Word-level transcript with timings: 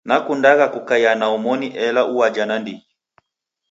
Nakudagha 0.07 0.65
kukaya 0.73 1.11
na 1.19 1.25
omoni 1.35 1.67
ela 1.87 2.01
uwaja 2.13 2.43
na 2.47 2.55
ndighi. 2.61 2.83